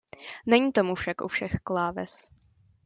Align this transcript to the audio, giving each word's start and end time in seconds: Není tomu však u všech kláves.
Není 0.45 0.71
tomu 0.71 0.95
však 0.95 1.21
u 1.21 1.27
všech 1.27 1.55
kláves. 1.63 2.27